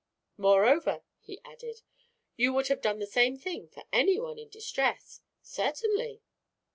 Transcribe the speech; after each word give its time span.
"Moreover," 0.35 1.03
he 1.19 1.39
added, 1.45 1.83
"you 2.35 2.53
would 2.53 2.69
have 2.69 2.81
done 2.81 2.97
the 2.97 3.05
same 3.05 3.37
thing 3.37 3.67
for 3.67 3.83
anyone 3.93 4.39
in 4.39 4.49
distress." 4.49 5.21
"Certainly." 5.43 6.23